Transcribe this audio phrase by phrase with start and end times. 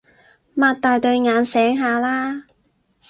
[0.57, 2.45] 擘大對眼醒下啦